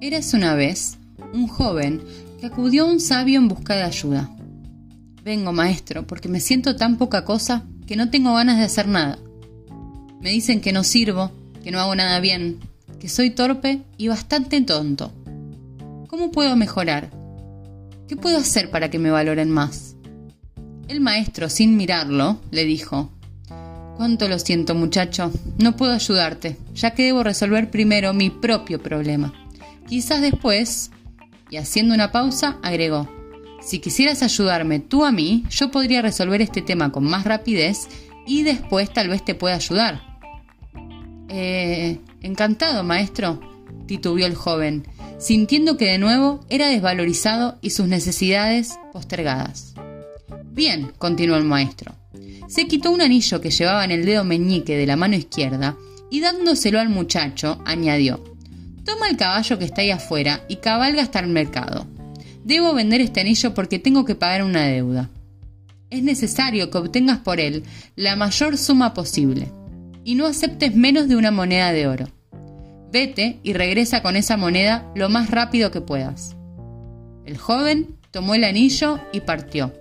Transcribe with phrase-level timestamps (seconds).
[0.00, 0.96] Eras una vez
[1.32, 2.00] un joven
[2.38, 4.30] que acudió a un sabio en busca de ayuda.
[5.24, 9.18] Vengo, maestro, porque me siento tan poca cosa que no tengo ganas de hacer nada.
[10.20, 11.32] Me dicen que no sirvo,
[11.64, 12.60] que no hago nada bien,
[13.00, 15.12] que soy torpe y bastante tonto.
[16.06, 17.10] ¿Cómo puedo mejorar?
[18.06, 19.96] ¿Qué puedo hacer para que me valoren más?
[20.86, 23.10] El maestro, sin mirarlo, le dijo,
[23.96, 29.34] Cuánto lo siento, muchacho, no puedo ayudarte, ya que debo resolver primero mi propio problema.
[29.88, 30.90] Quizás después,
[31.50, 33.08] y haciendo una pausa, agregó,
[33.62, 37.88] si quisieras ayudarme tú a mí, yo podría resolver este tema con más rapidez
[38.26, 40.02] y después tal vez te pueda ayudar.
[41.28, 43.40] Eh, encantado, maestro,
[43.86, 44.86] titubeó el joven,
[45.18, 49.74] sintiendo que de nuevo era desvalorizado y sus necesidades postergadas.
[50.52, 51.94] Bien, continuó el maestro.
[52.46, 55.76] Se quitó un anillo que llevaba en el dedo meñique de la mano izquierda
[56.10, 58.22] y dándoselo al muchacho, añadió
[58.88, 61.86] Toma el caballo que está ahí afuera y cabalga hasta el mercado.
[62.42, 65.10] Debo vender este anillo porque tengo que pagar una deuda.
[65.90, 67.64] Es necesario que obtengas por él
[67.96, 69.52] la mayor suma posible
[70.04, 72.06] y no aceptes menos de una moneda de oro.
[72.90, 76.34] Vete y regresa con esa moneda lo más rápido que puedas.
[77.26, 79.74] El joven tomó el anillo y partió.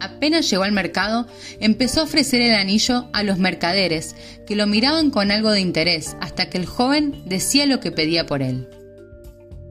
[0.00, 1.26] Apenas llegó al mercado,
[1.60, 6.16] empezó a ofrecer el anillo a los mercaderes, que lo miraban con algo de interés,
[6.20, 8.68] hasta que el joven decía lo que pedía por él.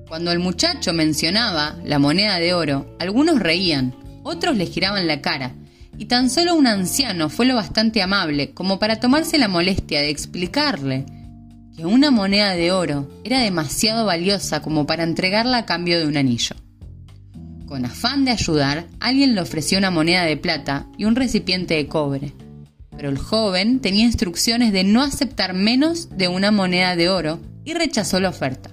[0.08, 5.54] Cuando el muchacho mencionaba la moneda de oro, algunos reían, otros le giraban la cara,
[5.98, 10.10] y tan solo un anciano fue lo bastante amable como para tomarse la molestia de
[10.10, 11.06] explicarle
[11.76, 16.18] que una moneda de oro era demasiado valiosa como para entregarla a cambio de un
[16.18, 16.56] anillo.
[17.70, 21.86] Con afán de ayudar, alguien le ofreció una moneda de plata y un recipiente de
[21.86, 22.34] cobre.
[22.89, 27.76] Pero el joven tenía instrucciones de no aceptar menos de una moneda de oro y
[27.76, 28.72] rechazó la oferta.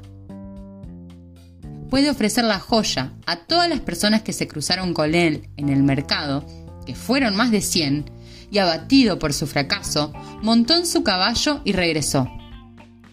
[1.81, 5.69] Después de ofrecer la joya a todas las personas que se cruzaron con él en
[5.69, 6.47] el mercado,
[6.87, 8.07] que fueron más de 100,
[8.51, 12.31] y abatido por su fracaso, montó en su caballo y regresó.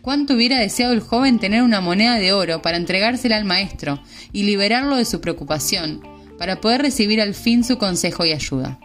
[0.03, 4.01] Cuánto hubiera deseado el joven tener una moneda de oro para entregársela al maestro
[4.33, 6.01] y liberarlo de su preocupación,
[6.37, 8.81] para poder recibir al fin su consejo y ayuda.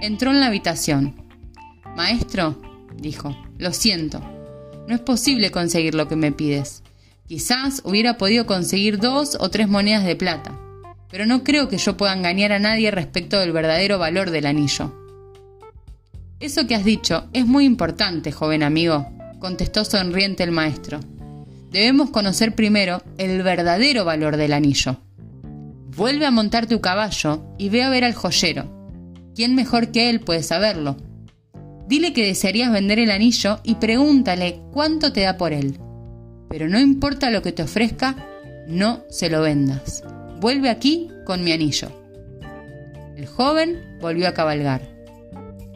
[0.00, 1.14] Entró en la habitación.
[1.94, 2.60] Maestro,
[2.96, 4.18] dijo, lo siento,
[4.88, 6.82] no es posible conseguir lo que me pides.
[7.28, 10.58] Quizás hubiera podido conseguir dos o tres monedas de plata,
[11.08, 14.92] pero no creo que yo pueda engañar a nadie respecto del verdadero valor del anillo.
[16.40, 21.00] Eso que has dicho es muy importante, joven amigo, contestó sonriente el maestro.
[21.70, 24.98] Debemos conocer primero el verdadero valor del anillo.
[25.96, 28.70] Vuelve a montar tu caballo y ve a ver al joyero.
[29.34, 30.96] ¿Quién mejor que él puede saberlo?
[31.88, 35.78] Dile que desearías vender el anillo y pregúntale cuánto te da por él.
[36.48, 38.16] Pero no importa lo que te ofrezca,
[38.66, 40.02] no se lo vendas.
[40.40, 41.88] Vuelve aquí con mi anillo.
[43.16, 44.82] El joven volvió a cabalgar.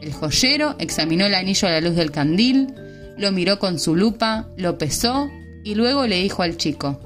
[0.01, 2.75] El joyero examinó el anillo a la luz del candil,
[3.21, 5.31] lo miró con su lupa, lo pesó
[5.63, 7.01] y luego le dijo al chico,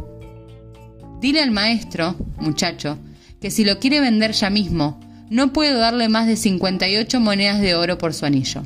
[1.20, 2.98] Dile al maestro, muchacho,
[3.40, 7.74] que si lo quiere vender ya mismo, no puedo darle más de 58 monedas de
[7.74, 8.62] oro por su anillo.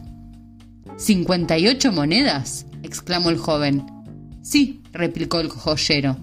[0.98, 2.66] ¿58 monedas?
[2.82, 3.86] exclamó el joven.
[4.42, 6.16] Sí, replicó el joyero.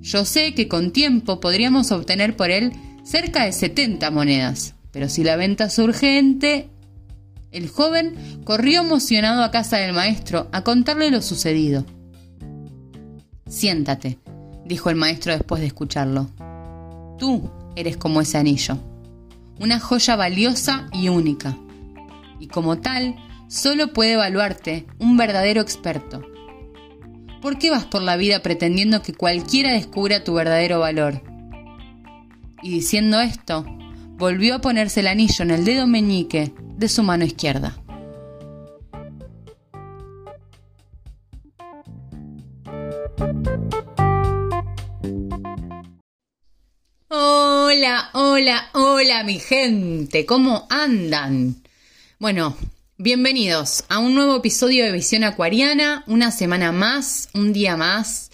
[0.00, 2.72] Yo sé que con tiempo podríamos obtener por él
[3.04, 6.68] cerca de 70 monedas, pero si la venta es urgente,
[7.52, 11.84] el joven corrió emocionado a casa del maestro a contarle lo sucedido.
[13.48, 14.18] Siéntate,
[14.64, 16.30] dijo el maestro después de escucharlo.
[17.18, 18.78] Tú eres como ese anillo,
[19.58, 21.56] una joya valiosa y única,
[22.38, 23.16] y como tal,
[23.48, 26.22] solo puede evaluarte un verdadero experto.
[27.42, 31.22] ¿Por qué vas por la vida pretendiendo que cualquiera descubra tu verdadero valor?
[32.62, 33.64] Y diciendo esto,
[34.20, 37.82] volvió a ponerse el anillo en el dedo meñique de su mano izquierda.
[47.08, 51.62] Hola, hola, hola mi gente, ¿cómo andan?
[52.18, 52.58] Bueno,
[52.98, 58.30] bienvenidos a un nuevo episodio de Visión Acuariana, una semana más, un día más.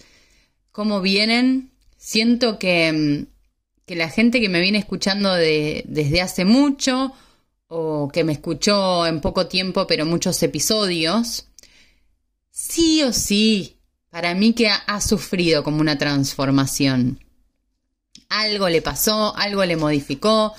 [0.73, 1.71] ¿Cómo vienen?
[1.95, 3.27] Siento que,
[3.87, 7.13] que la gente que me viene escuchando desde hace mucho
[7.67, 11.47] o que me escuchó en poco tiempo, pero muchos episodios,
[12.51, 13.77] sí o sí,
[14.09, 17.23] para mí que ha, sufrido como una transformación.
[18.27, 20.53] Algo le pasó, algo le modificó.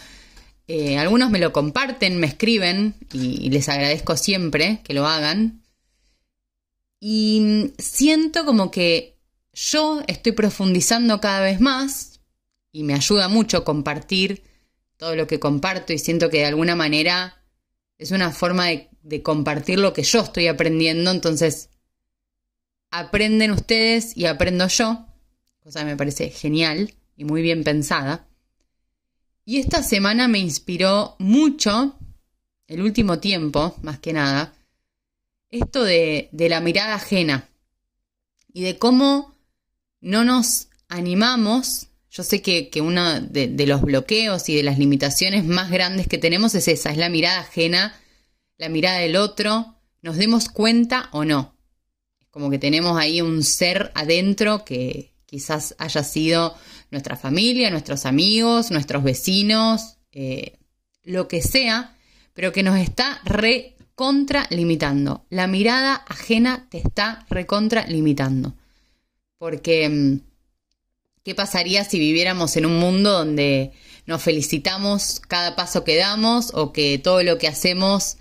[0.66, 5.62] Eh, algunos me lo comparten, me escriben y les agradezco siempre que lo hagan.
[6.98, 9.19] Y siento como que
[9.52, 12.18] yo estoy profundizando cada vez más
[12.73, 14.43] y me ayuda mucho compartir
[14.97, 17.43] todo lo que comparto y siento que de alguna manera
[17.99, 21.70] es una forma de, compartir lo que yo estoy aprendiendo, entonces
[22.91, 25.06] aprenden ustedes y aprendo yo,
[25.61, 28.29] cosa que me parece genial y muy bien pensada.
[29.44, 31.99] Y esta semana me inspiró mucho,
[32.67, 34.55] el último tiempo, más que nada,
[35.50, 37.49] esto de, de la mirada ajena
[38.53, 39.35] y de cómo
[40.00, 41.88] no nos animamos.
[42.19, 46.53] Yo sé que, uno de, los bloqueos y de las limitaciones más grandes que tenemos
[46.56, 47.94] es esa, es la mirada ajena,
[48.56, 51.55] la mirada del otro, nos demos cuenta o no.
[52.20, 56.56] Es como que tenemos ahí un ser adentro que quizás haya sido
[56.91, 60.59] nuestra familia, nuestros amigos, nuestros vecinos, eh,
[61.05, 61.97] lo que sea,
[62.32, 65.25] pero que nos está recontra limitando.
[65.31, 68.56] La mirada ajena te está recontra limitando.
[69.38, 70.27] Porque, mm,
[71.28, 73.72] ¿qué pasaría si viviéramos en un mundo donde
[74.06, 78.16] nos felicitamos cada paso que damos o que todo lo que hacemos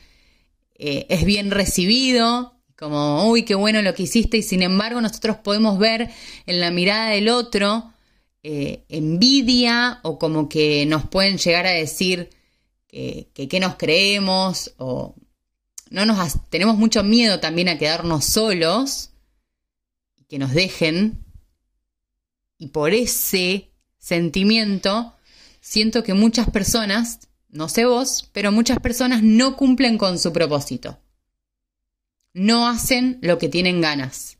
[0.77, 2.59] eh, es bien recibido?
[2.77, 6.09] Como, uy, qué bueno lo que hiciste y sin embargo nosotros podemos ver
[6.47, 7.93] en la mirada del otro
[8.43, 12.29] eh, envidia o como que nos pueden llegar a decir
[12.89, 15.15] que, que, nos creemos o
[15.89, 19.11] no nos tenemos mucho miedo también a quedarnos solos
[20.17, 21.23] y que nos dejen
[22.57, 25.15] y por ese sentimiento
[25.61, 30.99] siento que muchas personas no sé vos pero muchas personas no cumplen con su propósito
[32.33, 34.37] no hacen lo que tienen ganas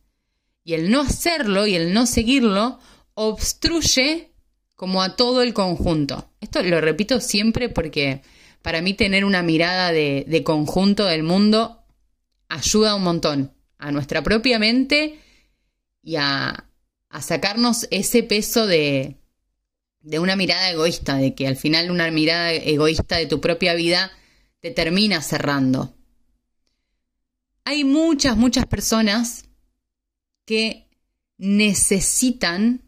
[0.63, 2.79] y el no hacerlo y el no seguirlo
[3.13, 4.33] obstruye
[4.75, 6.29] como a todo el conjunto.
[6.39, 8.21] Esto lo repito siempre porque
[8.61, 11.83] para mí tener una mirada de, conjunto del mundo
[12.47, 15.19] ayuda un montón a nuestra propia mente
[16.03, 16.66] y a,
[17.21, 19.17] sacarnos ese peso de,
[20.01, 24.11] de una mirada egoísta, de que al final una mirada egoísta de tu propia vida
[24.59, 25.95] te termina cerrando.
[27.63, 29.45] Hay muchas, muchas personas
[30.45, 30.87] que
[31.37, 32.83] necesitan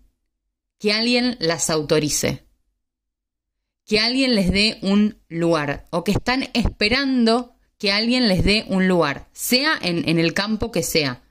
[0.79, 2.47] que alguien las autorice,
[3.85, 8.87] que alguien les dé un lugar o que están esperando que alguien les dé un
[8.87, 11.23] lugar, sea en, el campo que sea.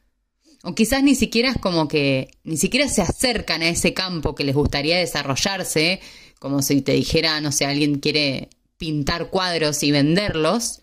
[0.63, 4.45] O quizás ni siquiera es como que, ni siquiera se acercan a ese campo que
[4.45, 6.01] les gustaría desarrollarse,
[6.39, 10.81] como si te dijera, no sé, alguien quiere pintar cuadros y venderlos,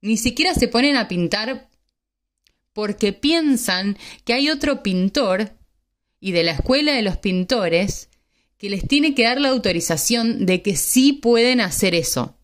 [0.00, 1.68] ni siquiera se ponen a pintar
[2.72, 5.52] porque piensan que hay otro pintor
[6.20, 8.08] y de la Escuela de los Pintores
[8.58, 12.36] que les tiene que dar la autorización de que sí pueden hacer eso,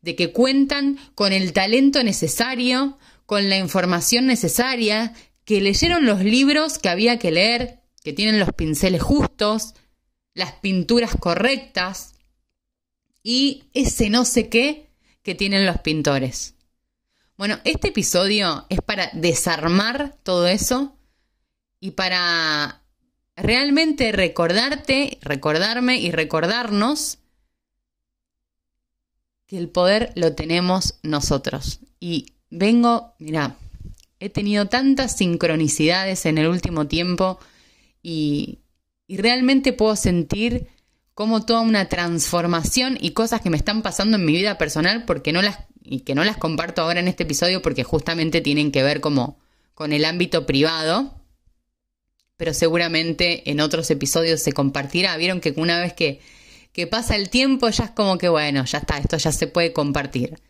[0.00, 5.14] de que cuentan con el talento necesario, con la información necesaria,
[5.52, 9.74] que leyeron los libros que había que leer, que tienen los pinceles justos,
[10.32, 12.14] las pinturas correctas
[13.22, 14.88] y ese no sé qué
[15.22, 16.54] que tienen los pintores.
[17.36, 20.96] Bueno, este episodio es para desarmar todo eso
[21.80, 22.80] y para
[23.36, 27.18] realmente recordarte, recordarme y recordarnos
[29.46, 31.80] que el poder lo tenemos nosotros.
[32.00, 33.58] Y vengo, mira,
[34.22, 37.40] he tenido tantas sincronicidades en el último tiempo
[38.02, 38.60] y,
[39.08, 40.68] realmente puedo sentir
[41.12, 45.32] como toda una transformación y cosas que me están pasando en mi vida personal porque
[45.34, 48.82] no las y que no las comparto ahora en este episodio porque justamente tienen que
[48.82, 49.38] ver como
[49.74, 51.22] con el ámbito privado
[52.38, 55.16] pero seguramente en otros episodios se compartirá.
[55.16, 56.20] Vieron que una vez que,
[56.72, 59.72] que pasa el tiempo ya es como que, bueno, ya está, esto ya se puede
[59.72, 60.40] compartir.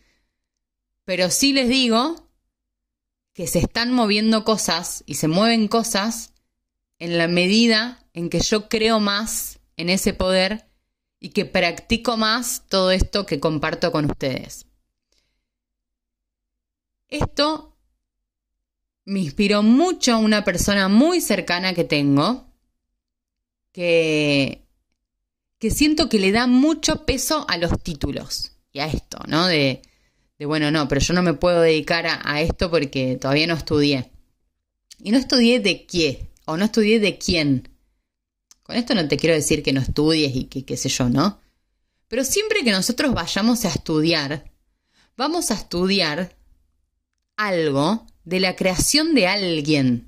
[1.05, 2.23] Pero sí les digo
[3.33, 6.33] que se están moviendo cosas y se mueven cosas
[6.99, 10.67] en la medida en que yo creo más en ese poder
[11.19, 14.67] y que practico más todo esto que comparto con ustedes.
[17.07, 17.75] Esto
[19.05, 22.45] me inspiró mucho una persona muy cercana que tengo,
[23.71, 24.65] que,
[25.59, 29.47] que siento que le da mucho peso a los títulos y a esto, ¿no?
[29.47, 29.81] De,
[30.45, 34.11] bueno, no, pero yo no me puedo dedicar a, esto porque todavía no estudié.
[34.99, 37.69] Y no estudié de qué, o no estudié de quién.
[38.63, 41.39] Con esto no te quiero decir que no estudies y que qué sé yo, ¿no?
[42.07, 44.51] Pero siempre que nosotros vayamos a estudiar,
[45.17, 46.35] vamos a estudiar
[47.35, 50.07] algo de la creación de alguien.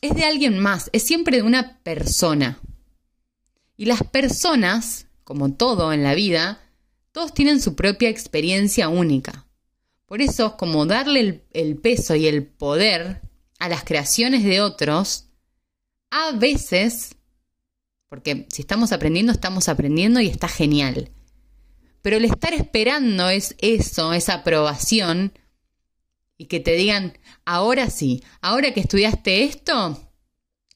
[0.00, 2.58] Es de alguien más, es siempre de una persona.
[3.76, 6.60] Y las personas, como todo en la vida,
[7.20, 9.46] todos tienen su propia experiencia única.
[10.06, 13.20] Por eso, como darle el, el peso y el poder
[13.58, 15.26] a las creaciones de otros,
[16.10, 17.16] a veces,
[18.08, 21.10] porque si estamos aprendiendo, estamos aprendiendo y está genial.
[22.00, 25.34] Pero el estar esperando es eso, esa aprobación,
[26.38, 30.09] y que te digan, ahora sí, ahora que estudiaste esto,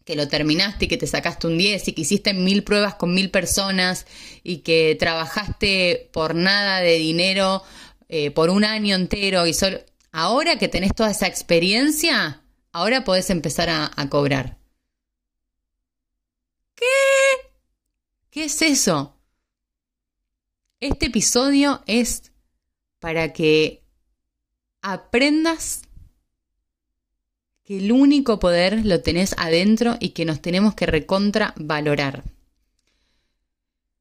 [0.05, 3.15] que lo terminaste y que te sacaste un 10 y que hiciste mil pruebas con
[3.15, 4.07] mil personas
[4.43, 7.63] y que trabajaste por nada de dinero
[8.09, 9.79] eh, por un año entero y solo...
[10.13, 14.59] Ahora que tenés toda esa experiencia, ahora podés empezar a, a cobrar.
[16.77, 16.87] ¿Qué?
[18.31, 19.17] ¿Qué es eso?
[20.79, 22.31] Este episodio es
[23.01, 23.83] para que
[24.83, 25.83] aprendas
[27.65, 32.23] que el único poder lo tenés adentro y que nos tenemos que recontra valorar.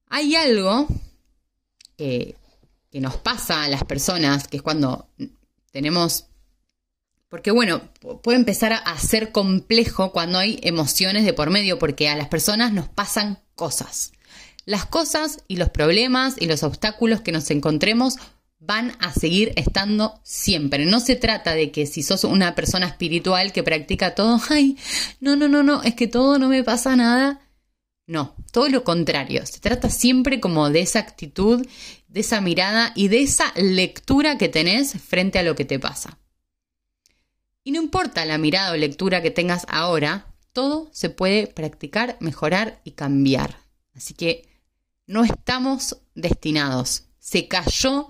[0.08, 0.88] Hay algo
[1.98, 2.36] que,
[2.92, 5.08] que nos pasa a las personas, que es cuando
[5.72, 6.26] tenemos...
[7.30, 7.82] Porque bueno,
[8.22, 12.74] puede empezar a ser complejo cuando hay emociones de por medio, porque a las personas
[12.74, 14.12] nos pasan cosas.
[14.66, 18.18] Las cosas y los problemas y los obstáculos que nos encontremos
[18.66, 20.86] van a seguir estando siempre.
[20.86, 24.78] No se trata de que si sos una persona espiritual que practica todo, ay,
[25.20, 27.42] no, no, no, no, es que todo no me pasa nada.
[28.06, 29.46] No, todo lo contrario.
[29.46, 31.66] Se trata siempre como de esa actitud,
[32.08, 36.20] de esa mirada y de esa lectura que tenés frente a lo que te pasa.
[37.64, 42.82] Y no importa la mirada o lectura que tengas ahora, todo se puede practicar, mejorar
[42.84, 43.58] y cambiar.
[43.94, 44.48] Así que
[45.06, 47.06] no estamos destinados.
[47.20, 48.10] Se cayó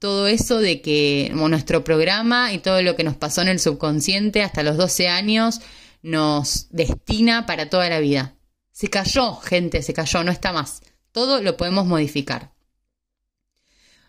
[0.00, 4.42] todo eso de que nuestro programa y todo lo que nos pasó en el subconsciente
[4.42, 5.60] hasta los 12 años
[6.02, 8.34] nos destina para toda la vida.
[8.72, 10.80] Se cayó, gente, se cayó, no está más.
[11.12, 12.50] Todo lo podemos modificar.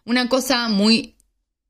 [0.05, 1.17] Una cosa muy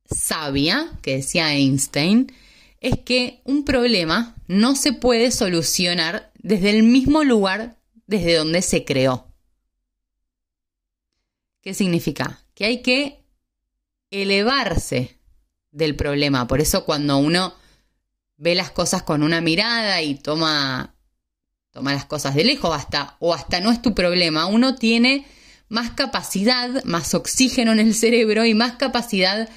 [0.05, 2.31] sabia que decía Einstein
[2.79, 8.85] es que un problema no se puede solucionar desde el mismo lugar desde donde se
[8.85, 9.33] creó.
[11.61, 12.43] ¿Qué significa?
[12.53, 13.20] Que hay que
[14.11, 15.17] elevarse
[15.71, 16.47] del problema.
[16.47, 17.55] Por eso cuando uno
[18.37, 20.93] ve las cosas con una mirada y toma,
[21.71, 25.25] toma las cosas de lejos hasta, o hasta no es tu problema, uno tiene
[25.69, 29.49] más capacidad, más oxígeno en el cerebro y más capacidad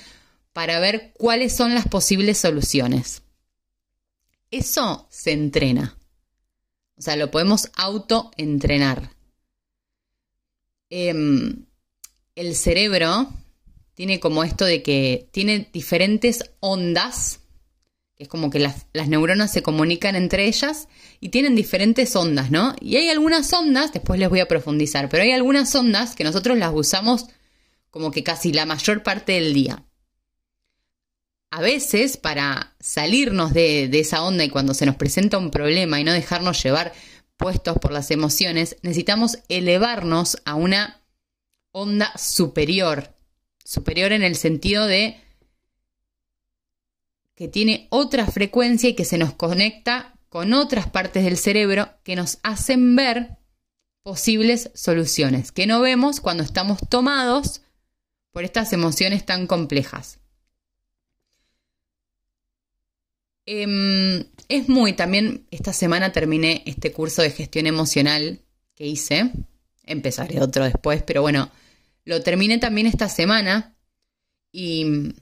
[0.52, 3.22] para ver cuáles son las posibles soluciones.
[4.50, 5.98] Eso se entrena.
[6.96, 9.10] O sea, lo podemos autoentrenar.
[10.90, 11.12] Eh,
[12.36, 13.32] el cerebro
[13.94, 17.40] tiene como esto de que tiene diferentes ondas,
[18.16, 20.88] es como que las, neuronas se comunican entre ellas
[21.20, 22.74] y tienen diferentes ondas, ¿no?
[22.80, 26.56] Y hay algunas ondas, después les voy a profundizar, pero hay algunas ondas que nosotros
[26.56, 27.26] las usamos
[27.90, 29.84] como que casi la mayor parte del día.
[31.50, 36.00] A veces, para salirnos de, de esa onda y cuando se nos presenta un problema
[36.00, 36.92] y no dejarnos llevar
[37.36, 41.00] puestos por las emociones, necesitamos elevarnos a una
[41.70, 43.13] onda superior,
[43.64, 45.20] superior en el sentido de
[47.34, 52.16] que tiene otra frecuencia y que se nos conecta con otras partes del cerebro que
[52.16, 53.38] nos hacen ver
[54.02, 57.62] posibles soluciones que no vemos cuando estamos tomados
[58.30, 60.18] por estas emociones tan complejas.
[63.46, 68.40] Em, es muy, también esta semana terminé este curso de gestión emocional
[68.74, 69.30] que hice,
[69.84, 71.50] empezaré otro después, pero bueno,
[72.04, 73.74] lo terminé también esta semana
[74.52, 75.14] y,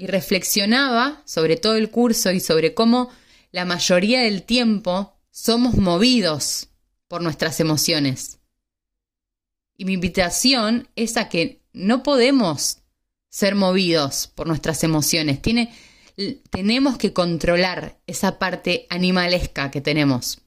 [0.00, 3.10] reflexionaba sobre todo el curso y sobre cómo
[3.50, 6.68] la mayoría del tiempo somos movidos
[7.08, 8.38] por nuestras emociones.
[9.76, 12.78] Y mi invitación es a que no podemos
[13.28, 15.42] ser movidos por nuestras emociones.
[15.42, 15.74] Tiene,
[16.50, 20.42] tenemos que controlar esa parte animalesca que tenemos.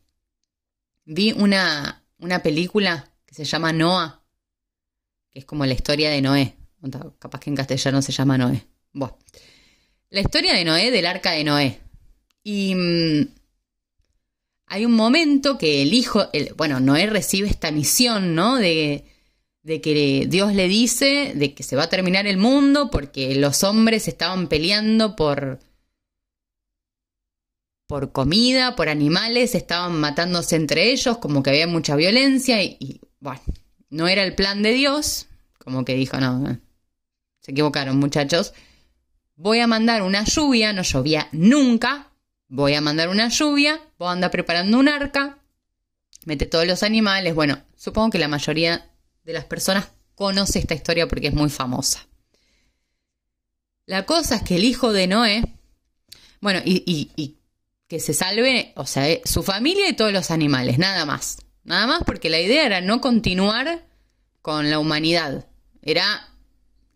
[1.03, 4.20] Vi una, una película que se llama Noah
[5.31, 6.55] que es como la historia de Noé.
[7.19, 8.65] Capaz que en castellano se llama Noé.
[8.91, 9.17] Bueno.
[10.09, 11.79] La historia de Noé, del arca de Noé.
[12.43, 13.27] Y mm,
[14.67, 18.57] hay un momento que el hijo, bueno, Noé recibe esta misión, ¿no?
[18.57, 19.05] De,
[19.63, 24.07] que Dios le dice de que se va a terminar el mundo porque los hombres
[24.07, 25.59] estaban peleando por
[27.85, 33.41] por comida, por animales, estaban matándose entre ellos, como que había mucha violencia y bueno,
[33.91, 35.27] no era el plan de Dios,
[35.59, 36.59] como que dijo, no,
[37.41, 38.53] se equivocaron muchachos,
[39.35, 42.11] voy a mandar una lluvia, no llovía nunca,
[42.47, 45.37] voy a mandar una lluvia, voy a andar preparando un arca,
[46.25, 48.89] mete todos los animales, bueno, supongo que la mayoría
[49.23, 52.07] de las personas conoce esta historia porque es muy famosa.
[53.85, 55.43] La cosa es que el hijo de Noé,
[56.39, 57.37] bueno, y, y
[57.87, 61.39] que se salve, o sea, eh, su familia y todos los animales, nada más.
[61.63, 63.85] Nada más porque la idea era no continuar
[64.41, 65.47] con la humanidad,
[65.81, 66.29] era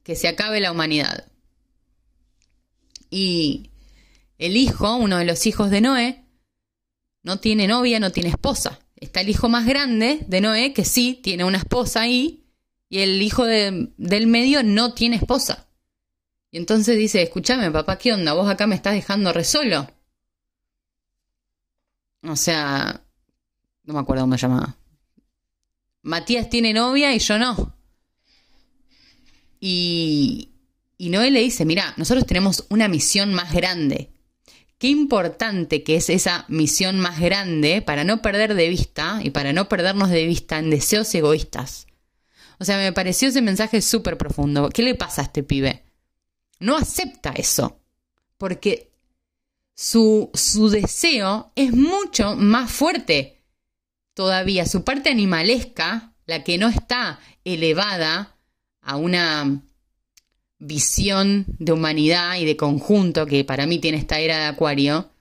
[0.04, 1.32] que se acabe la humanidad.
[3.10, 3.72] Y
[4.38, 6.26] el hijo, uno de los hijos de Noé,
[7.24, 8.80] no tiene novia, no tiene esposa.
[8.96, 12.46] Está el hijo más grande de Noé, que sí, tiene una esposa ahí,
[12.90, 15.68] y el hijo del medio no tiene esposa.
[16.52, 18.34] Y entonces dice, escúchame, papá, ¿qué onda?
[18.34, 19.90] Vos acá me estás dejando re solo.
[22.22, 23.05] O sea,
[23.86, 24.78] no me acuerdo cómo llamaba.
[26.02, 27.76] Matías tiene novia y yo no.
[29.60, 30.50] Y,
[30.98, 34.12] y Noé le dice, mira, nosotros tenemos una misión más grande.
[34.78, 39.54] Qué importante que es esa misión más grande para no perder de vista y para
[39.54, 41.88] no perdernos de vista en deseos egoístas.
[42.60, 44.70] O sea, me pareció ese mensaje súper profundo.
[44.70, 45.84] ¿Qué le pasa a este pibe?
[46.60, 47.80] No acepta eso.
[48.38, 48.92] Porque
[49.74, 53.35] su, su deseo es mucho más fuerte
[54.16, 54.66] todavía.
[54.66, 58.36] Su parte animalesca, la que no está elevada
[58.82, 59.62] a una
[60.58, 65.12] visión de humanidad y de conjunto que para mí tiene esta era de Acuario,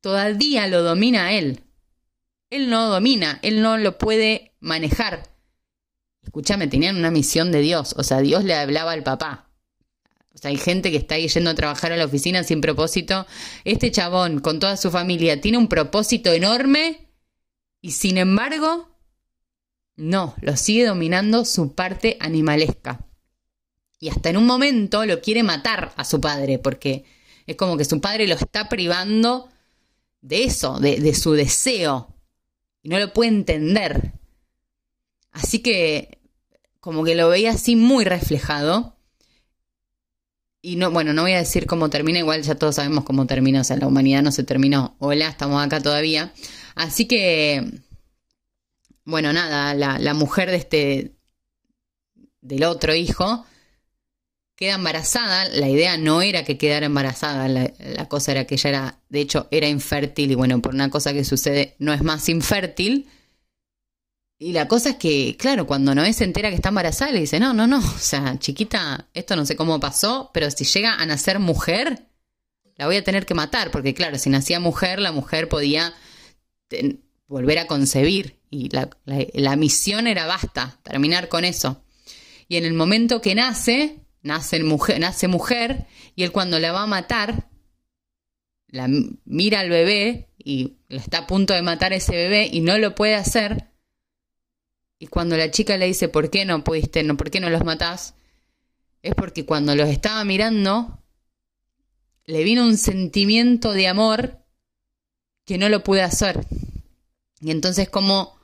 [0.00, 1.60] todavía lo domina él.
[2.48, 5.28] Él no domina, él no lo puede manejar.
[6.22, 9.50] Escúchame, tenían una misión de Dios, o sea, Dios le hablaba al papá.
[10.32, 13.26] O sea, hay gente que está yendo a trabajar a la oficina sin propósito.
[13.64, 17.09] Este chabón, con toda su familia, tiene un propósito enorme
[17.80, 18.88] y sin embargo,
[19.96, 23.06] no, lo sigue dominando su parte animalesca.
[23.98, 27.04] Y hasta en un momento lo quiere matar a su padre, porque
[27.46, 29.48] es como que su padre lo está privando
[30.22, 32.14] de eso, de, de su deseo.
[32.82, 34.12] Y no lo puede entender.
[35.32, 36.18] Así que
[36.80, 38.96] como que lo veía así muy reflejado.
[40.62, 43.62] Y no, bueno, no voy a decir cómo termina, igual ya todos sabemos cómo termina,
[43.62, 44.94] o sea, la humanidad no se terminó.
[44.98, 46.32] Hola, estamos acá todavía.
[46.80, 47.62] Así que,
[49.04, 51.12] bueno, nada, la, la mujer de este,
[52.40, 53.44] del otro hijo,
[54.56, 55.46] queda embarazada.
[55.50, 59.46] La idea no era que quedara embarazada, la, cosa era que ella era, de hecho,
[59.50, 63.10] era infértil y bueno, por una cosa que sucede, no es más infértil.
[64.38, 67.38] Y la cosa es que, claro, cuando Noé se entera que está embarazada, le dice,
[67.38, 71.04] no, no, no, o sea, chiquita, esto no sé cómo pasó, pero si llega a
[71.04, 72.06] nacer mujer,
[72.76, 75.92] la voy a tener que matar, porque claro, si nacía mujer, la mujer podía
[77.26, 81.84] volver a concebir y la, la, misión era basta, terminar con eso.
[82.48, 86.82] Y en el momento que nace, nace mujer, nace mujer y él cuando la va
[86.82, 87.48] a matar,
[88.68, 88.88] la
[89.24, 92.94] mira al bebé y está a punto de matar a ese bebé y no lo
[92.94, 93.70] puede hacer
[95.02, 97.64] y cuando la chica le dice, ¿por qué no pudiste, no, por qué no los
[97.64, 98.14] matás?
[99.02, 101.02] Es porque cuando los estaba mirando,
[102.26, 104.44] le vino un sentimiento de amor
[105.46, 106.46] que no lo pude hacer.
[107.40, 108.38] Y entonces como,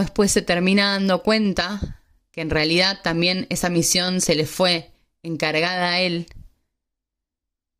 [0.00, 5.92] después se termina dando cuenta que en realidad también esa misión se le fue encargada
[5.92, 6.26] a él,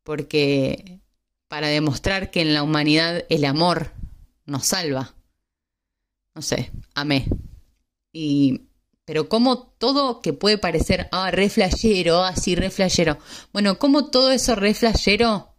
[0.03, 0.99] porque
[1.47, 3.91] para demostrar que en la humanidad el amor
[4.45, 5.15] nos salva
[6.33, 7.27] no sé, amé.
[8.13, 8.67] Y,
[9.05, 13.19] pero como todo que puede parecer, ah, re flashero, así ah.
[13.53, 15.55] Bueno, como todo eso re flashero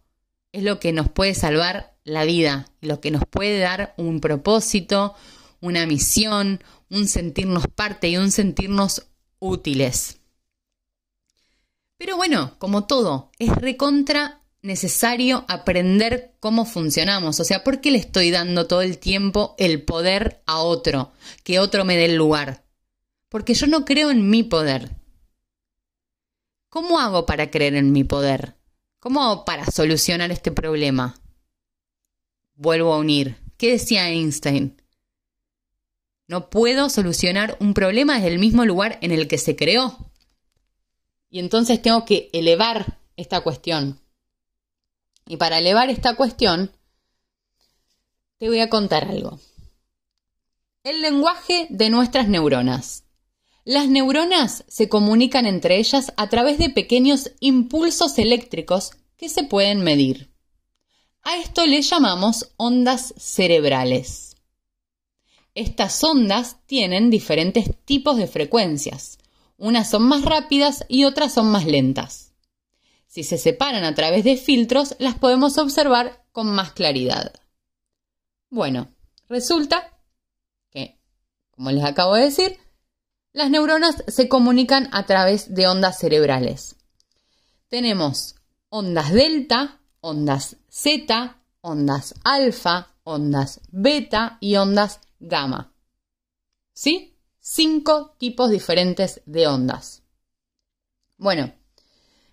[0.51, 5.15] es lo que nos puede salvar la vida, lo que nos puede dar un propósito,
[5.61, 9.07] una misión, un sentirnos parte y un sentirnos
[9.39, 10.19] útiles.
[11.97, 17.39] Pero bueno, como todo, es recontra necesario aprender cómo funcionamos.
[17.39, 21.11] O sea, ¿por qué le estoy dando todo el tiempo el poder a otro?
[21.43, 22.63] Que otro me dé el lugar.
[23.29, 24.91] Porque yo no creo en mi poder.
[26.69, 28.55] ¿Cómo hago para creer en mi poder?
[28.99, 31.15] ¿Cómo hago para solucionar este problema?
[32.55, 33.37] Vuelvo a unir.
[33.57, 34.81] ¿Qué decía Einstein?
[36.27, 40.11] No puedo solucionar un problema desde el mismo lugar en el que se creó.
[41.29, 43.99] Y entonces tengo que elevar esta cuestión.
[45.27, 46.71] Y para elevar esta cuestión,
[48.37, 49.39] te voy a contar algo.
[50.83, 53.05] El lenguaje de nuestras neuronas.
[53.65, 59.83] Las neuronas se comunican entre ellas a través de pequeños impulsos eléctricos que se pueden
[59.83, 60.32] medir.
[61.23, 64.35] A esto le llamamos ondas cerebrales.
[65.55, 69.19] Estas ondas tienen diferentes tipos de frecuencias.
[69.57, 72.33] Unas son más rápidas y otras son más lentas.
[73.07, 77.31] Si se separan a través de filtros, las podemos observar con más claridad.
[78.49, 78.89] Bueno,
[79.29, 79.97] resulta
[80.71, 80.99] que,
[81.51, 82.57] como les acabo de decir,
[83.31, 86.75] las neuronas se comunican a través de ondas cerebrales.
[87.69, 88.35] Tenemos
[88.69, 95.71] ondas delta, ondas Z, ondas alfa, ondas beta y ondas gamma.
[96.73, 97.15] ¿Sí?
[97.39, 100.01] Cinco tipos diferentes de ondas.
[101.17, 101.53] Bueno,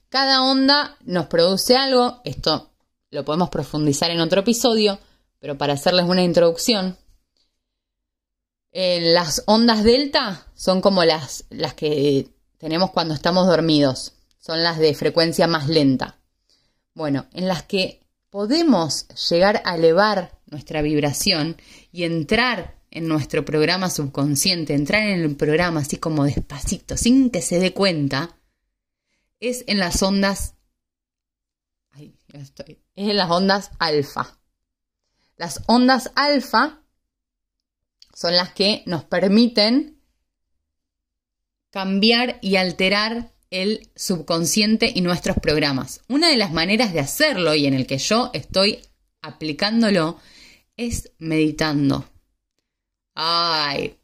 [0.09, 2.71] cada onda nos produce algo, esto
[3.11, 4.99] lo podemos profundizar en otro episodio,
[5.39, 6.97] pero para hacerles una introducción,
[8.73, 14.79] eh, las ondas delta son como las, las que tenemos cuando estamos dormidos, son las
[14.79, 16.19] de frecuencia más lenta.
[16.95, 21.57] Bueno, en las que podemos llegar a elevar nuestra vibración
[21.93, 27.43] y entrar en nuestro programa subconsciente, entrar en el programa así como despacito, sin que
[27.43, 28.37] se dé cuenta,
[29.39, 30.55] es en las ondas.
[31.91, 32.83] Ay, ya estoy.
[32.95, 34.39] Es en las ondas alfa.
[35.37, 36.83] Las ondas alfa
[38.15, 40.03] son las que nos permiten
[41.71, 46.01] cambiar y alterar el subconsciente y nuestros programas.
[46.09, 48.81] Una de las maneras de hacerlo y en el que yo estoy
[49.23, 50.19] aplicándolo
[50.77, 52.09] es meditando.
[53.15, 53.97] Ay,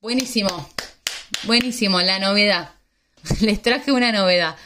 [0.00, 0.68] buenísimo,
[1.44, 2.74] buenísimo, la novedad.
[3.40, 4.56] Les traje una novedad.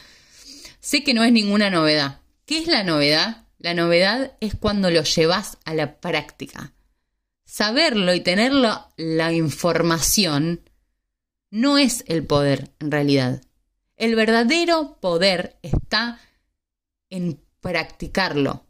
[0.79, 2.21] Sé que no es ninguna novedad.
[2.45, 3.43] ¿Qué es la novedad?
[3.59, 6.73] La novedad es cuando lo llevas a la práctica.
[7.43, 10.61] Saberlo y tenerlo, la información,
[11.49, 13.41] no es el poder en realidad.
[13.97, 16.19] El verdadero poder está
[17.09, 18.65] en practicarlo.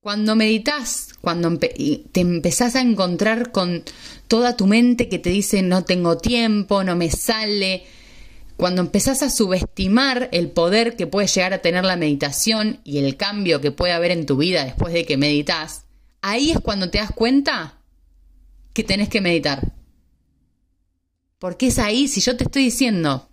[0.00, 3.84] Cuando meditas, cuando te empezás a encontrar con
[4.26, 7.84] toda tu mente que te dice no tengo tiempo, no me sale,
[8.60, 13.16] cuando empezás a subestimar el poder que puede llegar a tener la meditación y el
[13.16, 15.86] cambio que puede haber en tu vida después de que meditas,
[16.20, 17.78] ahí es cuando te das cuenta
[18.74, 19.72] que tenés que meditar.
[21.38, 23.29] Porque es ahí, si yo te estoy diciendo,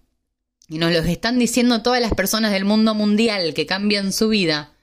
[0.67, 4.73] y nos lo están diciendo todas las personas del mundo mundial que cambian su vida,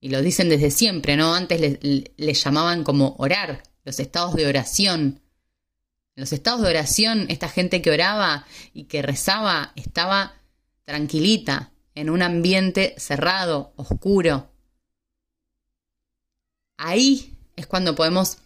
[0.00, 1.34] y lo dicen desde siempre, ¿no?
[1.34, 1.78] Antes
[2.16, 5.20] les, llamaban como orar, los estados de oración.
[6.16, 10.34] En los estados de oración, esta gente que oraba y que rezaba estaba
[10.84, 14.50] tranquilita, en un ambiente cerrado, oscuro.
[16.78, 18.38] Ahí es cuando podemos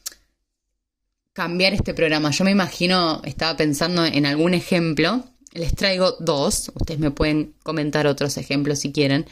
[1.32, 2.32] cambiar este programa.
[2.32, 5.24] Yo me imagino, estaba pensando en algún ejemplo,
[5.54, 9.26] les traigo dos, ustedes me pueden comentar otros ejemplos si quieren,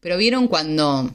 [0.00, 1.12] pero vieron cuando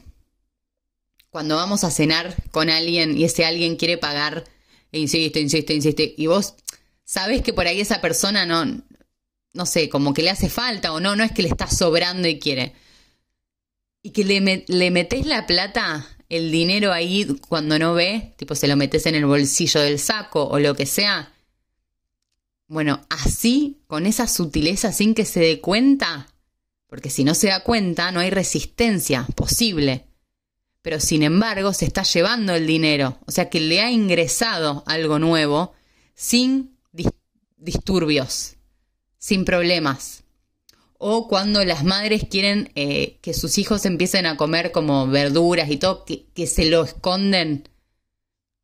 [1.30, 4.46] cuando vamos a cenar con alguien y ese alguien quiere pagar
[4.91, 6.56] e insiste, insiste, insiste, y vos
[7.04, 8.82] sabés que por ahí esa persona no,
[9.54, 12.28] no sé, como que le hace falta o no, no es que le está sobrando
[12.28, 12.74] y quiere.
[14.02, 18.67] Y que le, le metés la plata, el dinero ahí cuando no ve, tipo se
[18.67, 21.34] lo metes en el bolsillo del saco o lo que sea.
[22.67, 26.27] Bueno, así, con esa sutileza sin que se dé cuenta,
[26.88, 30.08] porque si no se da cuenta no hay resistencia posible
[30.88, 35.19] pero sin embargo se está llevando el dinero, o sea que le ha ingresado algo
[35.19, 35.73] nuevo
[36.15, 36.77] sin
[37.58, 38.56] disturbios,
[39.17, 40.23] sin problemas.
[40.97, 45.75] O cuando las madres quieren eh, que sus hijos empiecen a comer como verduras y
[45.75, 47.67] todo, que, que se lo esconden.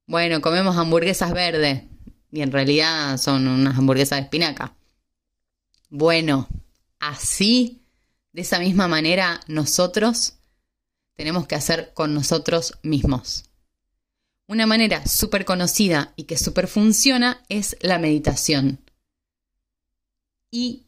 [0.08, 1.84] Bueno, comemos hamburguesas verdes
[2.34, 4.76] y en realidad son unas hamburguesas de espinaca.
[5.92, 6.48] Bueno,
[7.00, 7.84] así,
[8.32, 10.34] de esa misma manera, nosotros
[11.14, 13.46] tenemos que hacer con nosotros mismos.
[14.48, 18.80] Una manera súper conocida y que súper funciona es la meditación.
[20.50, 20.88] Y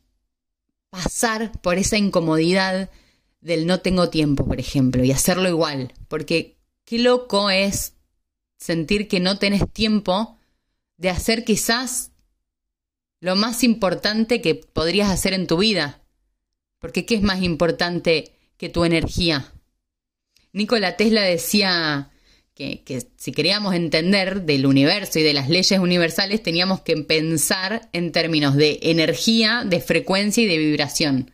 [0.89, 2.89] pasar por esa incomodidad
[3.39, 7.93] del no tengo tiempo, por ejemplo, y hacerlo igual, porque qué loco es
[8.57, 10.39] sentir que no tenés tiempo
[10.97, 12.11] de hacer quizás
[13.19, 16.01] lo más importante que podrías hacer en tu vida.
[16.79, 19.51] Porque ¿qué es más importante que tu energía?
[20.53, 22.11] Nikola Tesla decía
[22.53, 22.83] que,
[23.17, 28.55] si queríamos entender del universo y de las leyes universales teníamos que pensar en términos
[28.55, 31.31] de energía, de frecuencia y de vibración.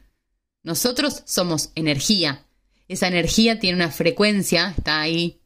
[0.64, 2.46] Nosotros somos energía.
[2.88, 5.42] Esa energía tiene una frecuencia, está ahí,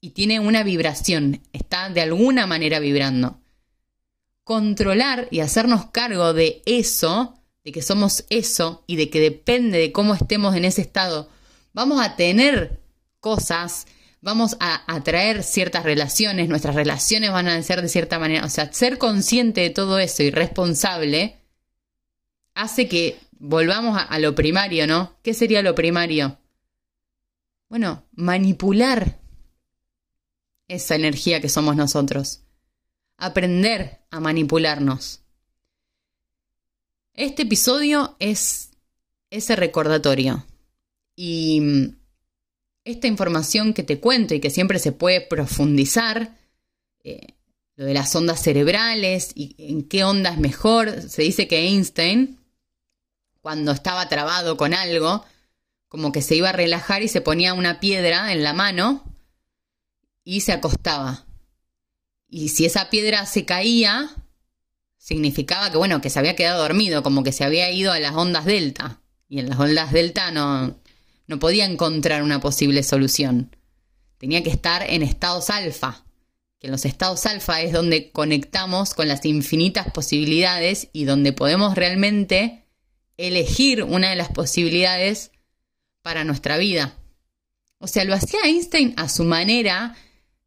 [0.00, 3.41] y tiene una vibración, está de alguna manera vibrando.
[4.44, 9.92] Controlar y hacernos cargo de eso, de que somos eso y de que depende de
[9.92, 11.28] cómo estemos en ese estado,
[11.72, 12.80] vamos a tener
[13.20, 13.86] cosas,
[14.20, 18.72] vamos a atraer ciertas relaciones, nuestras relaciones van a ser de cierta manera, o sea,
[18.72, 21.38] ser consciente de todo eso y responsable
[22.54, 25.16] hace que volvamos a, lo primario, ¿no?
[25.22, 26.38] ¿Qué sería lo primario?
[27.68, 29.18] Bueno, manipular
[30.68, 32.42] esa energía que somos nosotros.
[33.22, 35.20] Aprender a manipularnos.
[37.14, 38.70] Este episodio es
[39.30, 40.44] ese recordatorio.
[41.14, 41.94] Y
[42.82, 46.36] esta información que te cuento y que siempre se puede profundizar,
[47.04, 47.36] eh,
[47.76, 52.40] lo de las ondas cerebrales y en qué onda es mejor, se dice que Einstein,
[53.40, 55.24] cuando estaba trabado con algo,
[55.86, 59.04] como que se iba a relajar y se ponía una piedra en la mano
[60.24, 61.24] y se acostaba.
[62.34, 64.08] Y si esa piedra se caía,
[64.96, 68.14] significaba que, bueno, que se había quedado dormido, como que se había ido a las
[68.14, 69.02] ondas delta.
[69.28, 70.74] Y en las ondas delta no,
[71.26, 73.54] no podía encontrar una posible solución.
[74.16, 76.06] Tenía que estar en estados alfa,
[76.58, 81.74] que en los estados alfa es donde conectamos con las infinitas posibilidades y donde podemos
[81.74, 82.64] realmente
[83.18, 85.32] elegir una de las posibilidades
[86.00, 86.94] para nuestra vida.
[87.76, 89.96] O sea, lo hacía Einstein a su manera,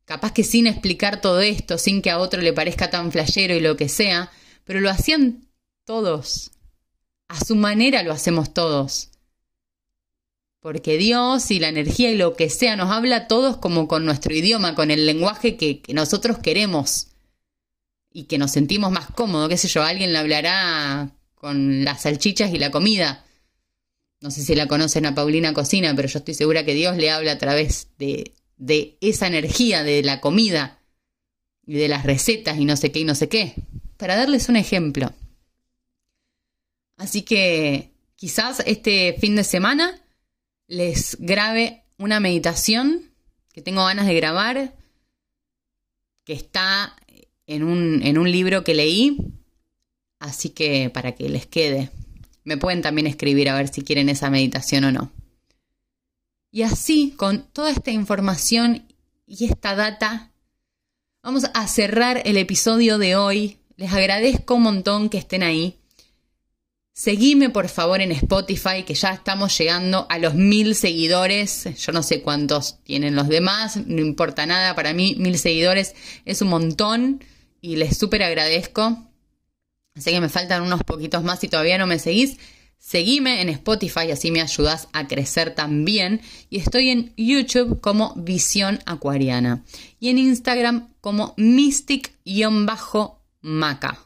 [0.06, 3.60] capaz que sin explicar todo esto, sin que a otro le parezca tan flashero y
[3.60, 4.32] lo que sea,
[4.64, 5.48] pero lo hacían
[5.84, 6.52] todos.
[7.28, 9.10] A su manera lo hacemos todos.
[10.60, 14.34] Porque Dios y la energía y lo que sea nos habla todos como con nuestro
[14.34, 17.08] idioma, con el lenguaje que, nosotros queremos
[18.12, 22.54] y que nos sentimos más cómodos, qué sé yo, alguien le hablará con las salchichas
[22.54, 23.26] y la comida.
[24.22, 27.12] No sé si la conocen a Paulina Cocina, pero yo estoy segura que Dios le
[27.12, 30.80] habla a través de, de esa energía de la comida
[31.66, 33.56] y de las recetas y no sé qué y no sé qué
[33.98, 35.14] para darles un ejemplo.
[36.98, 40.00] Así que quizás este fin de semana
[40.68, 43.12] les grabe una meditación
[43.54, 44.74] que tengo ganas de grabar,
[46.26, 46.96] que está
[47.48, 49.18] en un, en un libro que leí,
[50.20, 51.92] así que para que les quede.
[52.44, 55.12] Me pueden también escribir a ver si quieren esa meditación o no.
[56.56, 58.88] Y así, con toda esta información
[59.28, 60.32] y esta data,
[61.22, 65.82] vamos a cerrar el episodio de hoy les agradezco un montón que estén ahí.
[66.94, 71.68] Seguime por favor en Spotify, que ya estamos llegando a los mil seguidores.
[71.78, 74.76] Yo no sé cuántos tienen los demás, no importa nada.
[74.76, 77.22] Para mí, mil seguidores es un montón
[77.60, 79.10] y les súper agradezco.
[79.94, 82.38] Así que me faltan unos poquitos más si todavía no me seguís.
[82.86, 86.22] Seguime en Spotify, así me ayudas a crecer también.
[86.52, 89.64] Y estoy en YouTube como Visión Acuariana.
[90.00, 94.06] Y en Instagram como Mystic-bajo maca.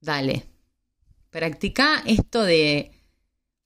[0.00, 0.46] Dale.
[1.30, 2.92] Practica esto de,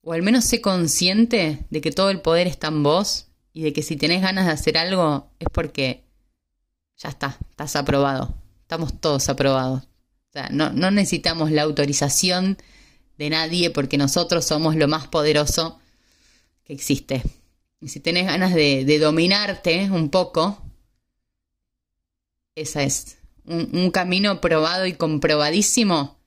[0.00, 3.74] o al menos sé consciente de que todo el poder está en vos y de
[3.74, 6.06] que si tenés ganas de hacer algo es porque
[6.96, 8.34] ya está, estás aprobado.
[8.62, 9.91] Estamos todos aprobados.
[10.32, 12.56] O sea, no, no necesitamos la autorización
[13.18, 15.78] de nadie porque nosotros somos lo más poderoso
[16.64, 17.22] que existe.
[17.82, 20.62] Y si tenés ganas de, de dominarte un poco,
[22.54, 26.18] esa es un, camino probado y comprobadísimo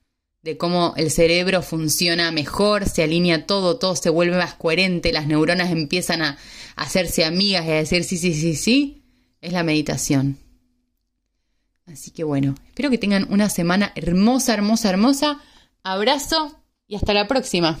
[0.42, 5.26] de cómo el cerebro funciona mejor, se alinea todo, todo se vuelve más coherente, las
[5.26, 6.38] neuronas empiezan a,
[6.76, 9.02] hacerse amigas y a decir sí, sí, sí, sí,
[9.40, 10.38] es la meditación.
[11.86, 15.40] Así que bueno, espero que tengan una semana hermosa, hermosa, hermosa.
[15.82, 17.78] Abrazo y hasta la próxima.